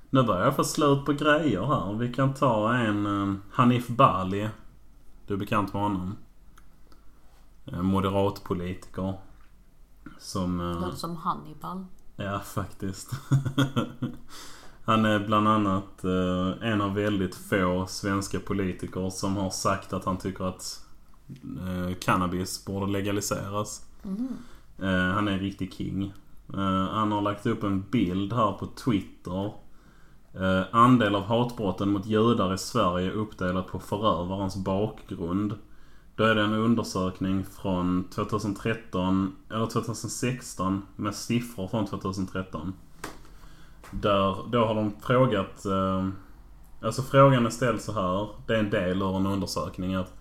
[0.09, 1.93] Nu börjar jag få slut på grejer här.
[1.93, 4.49] Vi kan ta en eh, Hanif Bali.
[5.27, 6.15] Du är bekant med honom?
[7.65, 9.13] Eh, moderatpolitiker.
[10.19, 10.59] Som...
[10.59, 11.85] eh, Låter som Hannibal.
[12.15, 13.11] Ja, faktiskt.
[14.85, 20.05] Han är bland annat eh, en av väldigt få svenska politiker som har sagt att
[20.05, 20.85] han tycker att
[21.99, 23.85] cannabis borde legaliseras.
[24.79, 26.13] Eh, han är en riktig king.
[26.91, 29.53] Han har lagt upp en bild här på Twitter.
[30.33, 35.53] Eh, andel av hatbrotten mot judar i Sverige uppdelat på förövarens bakgrund.
[36.15, 42.73] Då är det en undersökning från 2013, eller 2016 med siffror från 2013.
[43.91, 46.07] Där, då har de frågat, eh,
[46.81, 50.13] alltså frågan är ställd så här, det är en del ur en undersökning att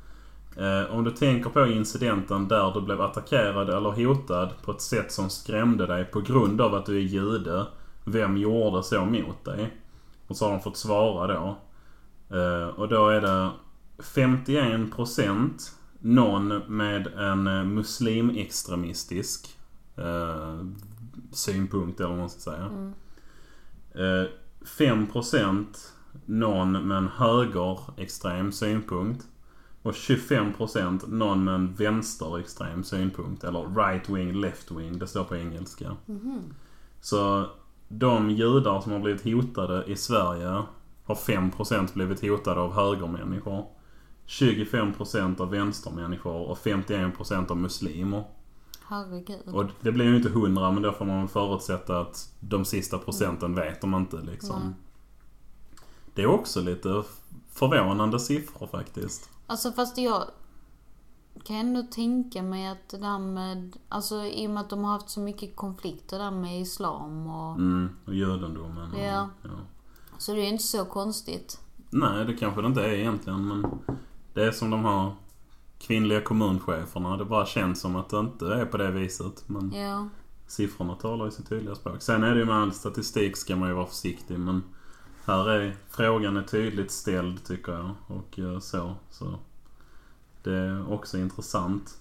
[0.57, 5.13] eh, om du tänker på incidenten där du blev attackerad eller hotad på ett sätt
[5.13, 7.67] som skrämde dig på grund av att du är jude,
[8.05, 9.73] vem gjorde så mot dig?
[10.29, 11.57] Och så har de fått svara då.
[12.37, 13.51] Eh, och då är det
[13.99, 19.59] 51% någon med en eh, muslimextremistisk
[19.97, 20.61] eh,
[21.33, 22.93] synpunkt eller vad man ska säga.
[23.95, 24.29] Eh,
[24.65, 25.67] 5%
[26.25, 29.27] någon med en högerextrem synpunkt.
[29.83, 33.45] Och 25% någon med en vänsterextrem synpunkt.
[33.45, 34.99] Eller right wing, left wing.
[34.99, 35.97] Det står på engelska.
[37.01, 37.47] Så
[37.89, 40.63] de judar som har blivit hotade i Sverige
[41.05, 43.67] har 5% blivit hotade av högermänniskor.
[44.27, 48.25] 25% av vänstermänniskor och 51% av muslimer.
[48.89, 49.49] Herregud.
[49.55, 53.55] Och det blir ju inte 100 men då får man förutsätta att de sista procenten
[53.55, 54.63] vet de inte liksom.
[54.65, 54.73] Nej.
[56.15, 57.03] Det är också lite
[57.53, 59.31] förvånande siffror faktiskt.
[59.47, 60.25] Alltså fast jag
[61.45, 64.93] kan ändå tänka mig att det där med, alltså i och med att de har
[64.93, 68.93] haft så mycket konflikter där med islam och Mm, och judendomen.
[68.93, 69.29] Och, Ja.
[70.19, 71.61] så det är inte så konstigt.
[71.91, 73.67] Nej, det kanske det inte är egentligen men
[74.35, 75.13] det är som de här
[75.79, 77.17] kvinnliga kommuncheferna.
[77.17, 79.45] Det bara känns som att det inte är på det viset.
[79.49, 80.09] Men Ja.
[80.47, 82.03] siffrorna talar ju sitt tydliga språk.
[82.03, 84.63] Sen är det ju med all statistik ska man ju vara försiktig men
[85.25, 87.91] här är frågan är tydligt ställd tycker jag.
[88.07, 88.95] Och eh, så.
[89.11, 89.39] så.
[90.49, 91.99] Det är också intressant.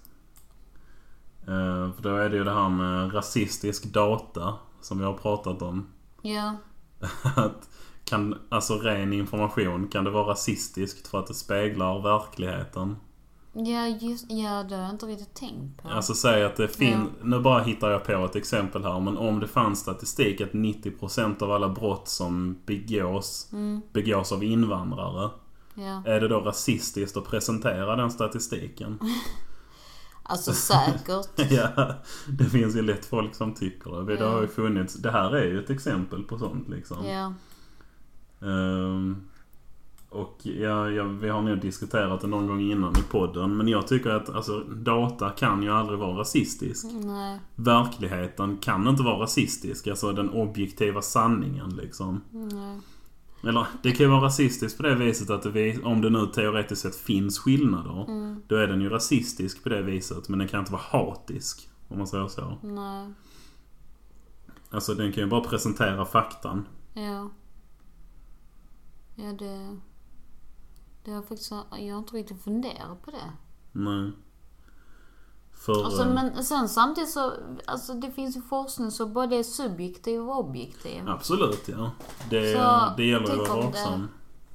[1.41, 5.61] Eh, För då är det ju det här med rasistisk data som vi har pratat
[5.61, 5.87] om.
[6.21, 6.55] Ja.
[7.35, 7.69] Att
[8.03, 12.95] kan, alltså ren information, kan det vara rasistiskt för att det speglar verkligheten?
[13.53, 15.89] Ja, just, ja det har jag inte riktigt tänkt på.
[15.89, 19.39] Alltså säg att det finns, nu bara hittar jag på ett exempel här, men om
[19.39, 25.29] det fanns statistik att 90% av alla brott som begås, Mm, begås av invandrare.
[25.77, 26.03] Ja.
[26.05, 28.99] Är det då rasistiskt att presentera den statistiken?
[30.29, 31.51] Alltså säkert.
[31.51, 31.93] ja,
[32.27, 34.15] det finns ju lätt folk som tycker det.
[34.15, 34.31] Det Ja.
[34.31, 37.05] har ju funnits, det här är ju ett exempel på sånt liksom.
[37.05, 37.33] Ja.
[38.47, 39.15] Ehm,
[40.09, 43.57] och ja, ja, vi har nog diskuterat det någon gång innan i podden.
[43.57, 46.85] Men jag tycker att alltså, data kan ju aldrig vara rasistisk.
[47.03, 47.39] Nej.
[47.55, 49.87] Verkligheten kan inte vara rasistisk.
[49.87, 52.21] Alltså den objektiva sanningen liksom.
[52.31, 52.79] Nej.
[53.43, 56.81] Eller det kan ju vara rasistiskt på det viset att det, om det nu teoretiskt
[56.81, 58.05] sett finns skillnader.
[58.07, 60.29] Mm, Då är den ju rasistisk på det viset.
[60.29, 61.69] Men den kan inte vara hatisk.
[61.87, 62.57] Om man säger så.
[62.63, 63.13] nej.
[64.69, 66.67] Alltså den kan ju bara presentera faktan.
[66.93, 67.29] Ja.
[69.15, 69.77] Ja, det...
[71.05, 71.51] Det har faktiskt...
[71.51, 73.31] Jag har inte riktigt funderat på det.
[73.71, 74.11] Nej.
[75.59, 75.83] För...
[75.85, 77.33] Alltså, eh, men sen samtidigt så...
[77.65, 81.09] Alltså det finns ju forskning så både är subjektiv och objektiv.
[81.09, 81.91] Absolut ja.
[82.29, 84.07] Det, Så, det gäller att vara om det- vaksam.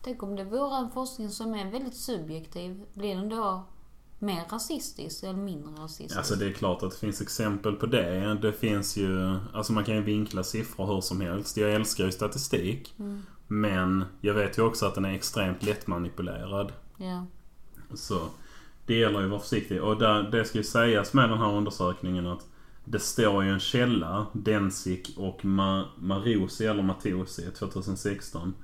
[0.05, 2.85] Tänk om det vore en forskning som är väldigt subjektiv.
[2.95, 3.65] Blir den då
[4.19, 6.17] mer rasistisk eller mindre rasistisk?
[6.17, 8.35] Alltså det är klart att det finns exempel på det.
[8.35, 11.57] Det finns ju, alltså man kan ju vinkla siffror hur som helst.
[11.57, 12.95] Jag älskar ju statistik.
[12.99, 13.23] Mm.
[13.49, 16.73] Men jag vet ju också att den är extremt lättmanipulerad.
[16.97, 17.27] Ja.
[17.95, 18.19] Så
[18.87, 19.83] det gäller ju att vara försiktig.
[19.83, 22.47] Och där, det ska ju sägas med den här undersökningen att
[22.85, 28.55] det står ju en källa, Densik och Ma- Marosi eller Matosi 2016.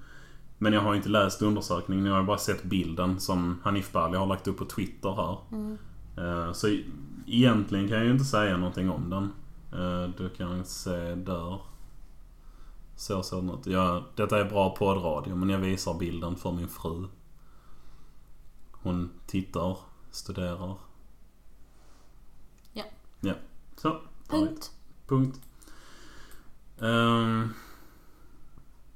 [0.58, 4.26] Men jag har inte läst undersökningen, jag har bara sett bilden som Hanif Bali har
[4.26, 5.38] lagt upp på Twitter här.
[5.52, 5.78] Mm.
[6.16, 6.68] Eh, Så
[7.26, 9.32] egentligen kan jag ju inte säga någonting om den.
[9.80, 11.58] Eh, Du kan se där.
[12.96, 13.66] Så ser den ut.
[13.66, 17.04] Ja, detta är bra poddradio men jag visar bilden för min fru.
[18.72, 19.76] Hon tittar,
[20.10, 20.74] studerar.
[22.72, 22.84] Ja.
[23.20, 23.34] Ja,
[23.76, 24.00] så.
[24.28, 24.70] Punkt.
[25.06, 25.40] Punkt.
[26.80, 27.54] Ehm,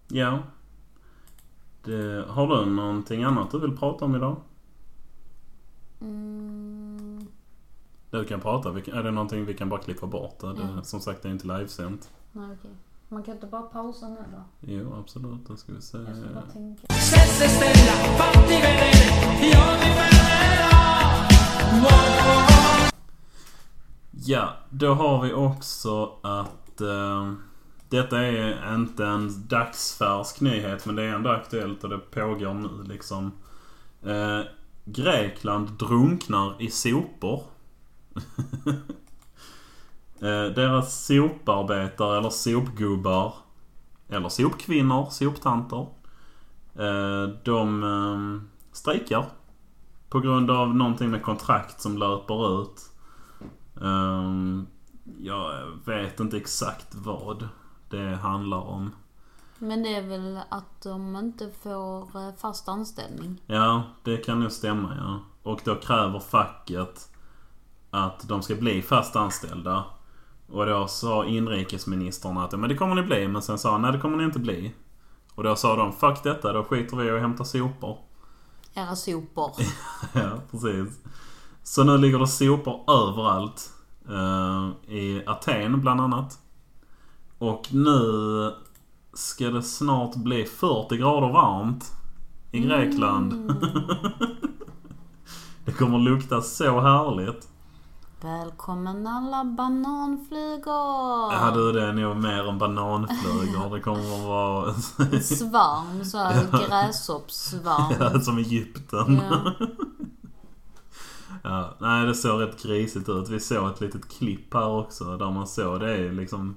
[0.09, 0.43] ja.
[1.85, 4.37] Det, har du någonting annat du vill prata om idag?
[6.01, 7.27] Mm.
[8.11, 8.71] Du kan prata.
[8.71, 10.39] Vi kan- Är det någonting vi kan bara klippa bort?
[10.41, 10.83] Det, det, Ja.
[10.85, 12.11] Som sagt, det är inte livesänt.
[12.33, 12.71] Nej, okej.
[13.09, 14.45] Man kan inte bara pausa nu då?
[14.61, 15.47] Jo, absolut.
[15.49, 15.99] Då ska vi se.
[15.99, 16.87] Jag ska bara tänka.
[24.25, 27.33] Ja, då har vi också att eh,
[27.89, 32.85] detta är inte en dagsfärsk nyhet men det är ändå aktuellt och det pågår nu
[32.85, 33.33] liksom.
[34.03, 34.41] Eh,
[34.85, 37.43] Grekland drunknar i sopor.
[40.21, 43.35] eh, deras soparbetare eller sopgubbar
[44.09, 45.87] eller sopkvinnor, soptanter.
[46.79, 49.27] Eh, de eh, strejkar.
[50.13, 52.91] På grund av någonting med kontrakt som löper ut.
[53.83, 54.67] Ehm,
[55.21, 55.53] jag
[55.85, 57.49] vet inte exakt vad
[57.89, 58.91] det handlar om.
[59.59, 63.43] Men det är väl att de inte får eh, fast anställning.
[63.47, 65.21] Ja, det kan nog stämma ja.
[65.51, 67.09] Och då kräver facket
[67.91, 69.85] att de ska bli fast anställda.
[70.49, 73.29] Och då sa inrikesministern att men det kommer ni bli.
[73.29, 74.75] Men sen sa han nej det kommer ni inte bli.
[75.35, 77.99] Och då sa de fuck detta, då skiter vi i att hämta sopor.
[78.75, 79.53] Era sopor.
[80.13, 81.01] Ja, precis.
[81.63, 83.71] Så nu ligger det sopor överallt.
[84.09, 86.39] Eh, I Aten bland annat.
[87.39, 88.53] Och nu
[89.15, 91.93] ska det snart bli 40 grader varmt
[92.53, 93.33] i Grekland.
[95.65, 97.49] det kommer lukta så härligt.
[98.23, 101.33] Välkommen alla bananflugor!
[101.33, 103.75] Ja du, det är nog mer än bananflugor.
[103.75, 104.69] Det kommer att vara
[105.13, 107.95] En Svarm, så här gräshoppssvarm.
[108.01, 109.21] ja, som Egypten.
[109.31, 109.53] Ja.
[111.45, 113.29] Ja, nej det såg rätt grisigt ut.
[113.29, 116.57] Vi såg ett litet klipp här också där man såg det är liksom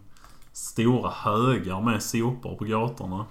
[0.52, 3.26] stora högar med sopor på gatorna.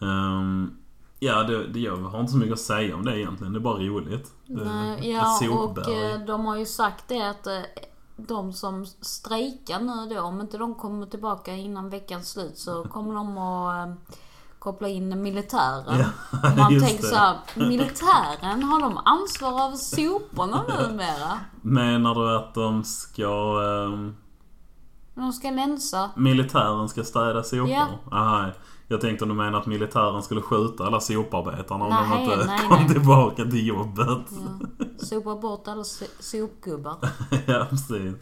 [0.00, 0.76] Ehm,
[1.24, 3.52] ja, det, det, jag har inte så mycket att säga om det egentligen.
[3.52, 4.32] Det är bara roligt.
[4.46, 7.60] Nej, ja, och eh, de har ju sagt det att eh,
[8.16, 13.14] de som strejkar nu då, om inte de kommer tillbaka innan veckans slut så kommer
[13.14, 13.94] de att eh,
[14.58, 15.98] koppla in militären.
[15.98, 16.06] Ja,
[16.56, 17.08] Man tänker det.
[17.08, 21.40] så här, militären, har de ansvar över soporna numera?
[21.62, 23.60] Menar du att de ska...
[23.86, 24.16] ehm,
[25.14, 26.10] De ska länsa.
[26.16, 27.68] militären ska städa sopor?
[27.68, 27.86] Ja.
[28.12, 28.50] Aha,
[28.88, 32.46] jag tänkte om du menar att militären skulle skjuta alla soparbetarna om de Nej, inte
[32.46, 32.88] nej, kom nej.
[32.88, 34.08] tillbaka till jobbet.
[34.30, 34.86] Ja.
[34.98, 36.96] Sopa bort alla so- sopgubbar.
[37.46, 38.14] ja, precis.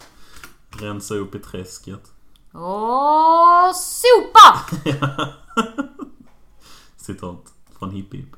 [0.70, 2.12] Rensa upp i träsket.
[2.54, 4.78] Åh, sopa!
[6.96, 8.36] Citat från Hipp Hipp.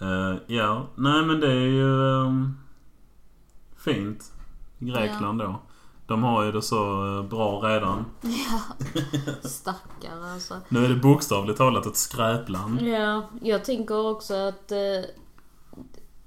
[0.00, 2.56] Eh, ja, nej men det är ju ehm,
[3.76, 4.32] fint.
[4.78, 5.60] Grekland då.
[6.06, 8.04] De har ju det så eh, bra redan.
[8.20, 8.60] Ja,
[9.48, 10.54] stackare alltså.
[10.68, 12.82] Nu är det bokstavligt talat ett skräpland.
[12.82, 14.78] Ja, jag tänker också att eh,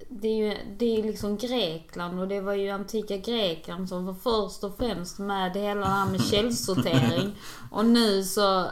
[0.08, 4.14] det är ju det är liksom Grekland och det var ju antika Grekland som var
[4.14, 7.36] först och främst med det hela det här med källsortering.
[7.70, 8.66] Och nu så,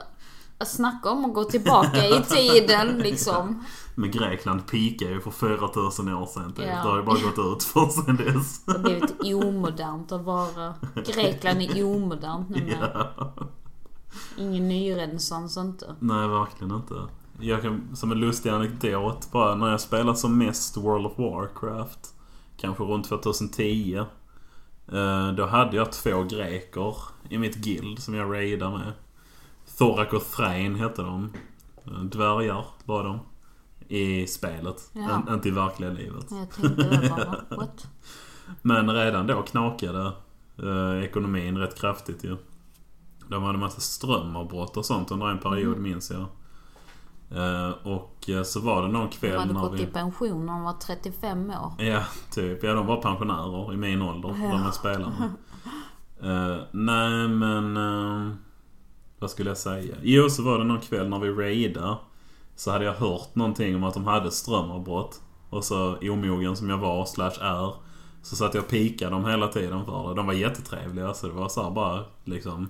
[0.65, 3.65] snacka om att gå tillbaka i tiden liksom.
[3.95, 6.65] Men Grekland pikade ju för 4000 år sedan typ.
[6.67, 6.73] Ja.
[6.73, 8.65] Det har ju bara gått ut för sen dess.
[8.65, 10.75] Det har blivit omodernt att vara...
[11.07, 13.07] Grekland är omodernt numera.
[13.17, 13.35] ja.
[14.39, 15.95] Ingen nyrenässans inte.
[16.01, 16.95] Nej, verkligen inte.
[17.41, 22.15] Jag kan, som en lustig anekdot, bara när jag spelade som mest World of Warcraft,
[22.57, 23.97] kanske runt 2010,
[24.93, 26.95] eh, då hade jag två greker
[27.29, 28.93] i mitt guild som jag raidade med.
[29.79, 31.33] Thorak och Thrain hette de.
[31.87, 33.19] Eh, Dvärgar var de.
[33.89, 34.91] I spelet.
[34.93, 35.35] Ja.
[35.35, 36.27] Inte i verkliga livet.
[36.31, 37.87] Jag tänkte det bara, what?
[38.63, 40.13] Men redan då knakade
[40.63, 42.37] eh, ekonomin rätt kraftigt ju.
[43.29, 45.83] De hade massa strömavbrott och sånt under en period Mm.
[45.83, 46.27] minns jag.
[47.31, 49.83] Eh, och eh, så var det någon De kväll hade när gått vi...
[49.83, 51.85] i pension när de var 35 år.
[51.85, 52.63] Ja, typ.
[52.63, 54.29] Ja, de var pensionärer i min ålder.
[54.43, 54.51] Ja.
[54.51, 55.31] De är spelarna.
[56.23, 57.77] Eh, nej, men...
[59.17, 59.97] eh, vad skulle jag säga?
[60.03, 61.97] Jo, så var det någon kväll när vi raidade.
[62.57, 65.21] Så hade jag hört någonting om att de hade strömavbrott.
[65.51, 67.75] Och så omogen som jag var, slash är.
[68.23, 70.15] Så satt jag och pikade dem hela tiden för det.
[70.15, 71.15] De var jättetrevliga.
[71.15, 72.69] Så det var så bara liksom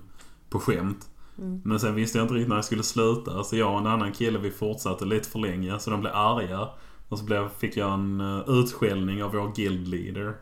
[0.49, 1.09] på skämt.
[1.37, 1.61] Mm.
[1.65, 3.43] Men sen visste jag inte riktigt när jag skulle sluta.
[3.43, 5.79] Så jag och en annan kille vi fortsatte lite för länge.
[5.79, 6.69] Så de blev arga.
[7.09, 10.35] Och så blev, fick jag en uh, utskällning av vår guild leader.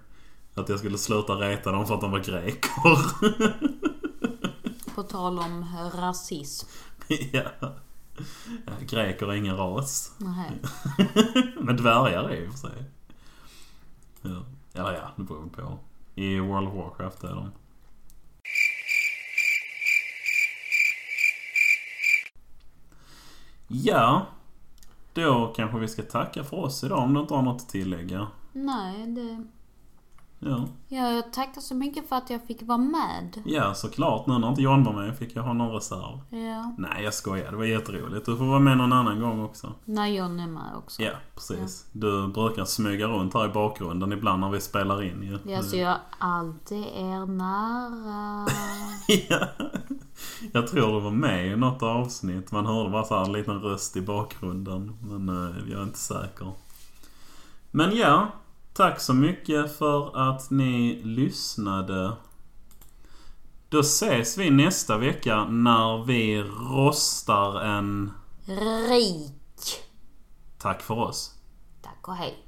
[0.56, 2.70] Att jag skulle sluta reta dem för att de var greker.
[4.96, 6.68] På tal om rasism.
[7.32, 7.50] ja.
[7.60, 8.74] ja.
[8.80, 10.16] Greker är ingen ras.
[10.18, 10.62] Nej.
[11.62, 12.84] Men dvärgar är i och för sig.
[14.22, 14.46] Ja.
[14.74, 15.78] Eller ja, det beror på.
[16.16, 17.52] I World of Warcraft är de.
[23.68, 24.28] Ja.
[25.14, 28.28] Då kanske vi ska tacka för oss idag om du inte har något att tillägga.
[28.52, 29.48] Nej, det...
[30.40, 30.68] Ja.
[30.88, 33.42] Ja, jag tackar så mycket för att jag fick vara med.
[33.46, 34.28] ja, såklart.
[34.28, 36.20] Nu när inte John var med fick jag ha någon reserv.
[36.30, 36.74] Ja.
[36.78, 37.52] Nej, jag skojar.
[37.52, 38.26] Det var jätteroligt.
[38.26, 39.74] Du får vara med någon annan gång också.
[39.86, 41.02] När John är med också.
[41.02, 41.88] Ja, precis.
[41.92, 45.52] Du brukar smyga runt här i bakgrunden ibland när vi spelar in ju.
[45.54, 48.48] Ja, så jag alltid är nära.
[49.30, 49.48] Ja.
[50.54, 52.52] Jag tror du var med i något avsnitt.
[52.52, 54.98] Man hörde bara så här en liten röst i bakgrunden.
[55.02, 56.52] Men eh, jag är inte säker.
[57.72, 58.28] Men ja,
[58.76, 62.12] tack så mycket för att ni lyssnade.
[63.70, 68.12] Då ses vi nästa vecka när vi rostar en...
[68.90, 69.82] Rik.
[70.58, 71.32] Tack för oss.
[71.82, 72.46] Tack och hej.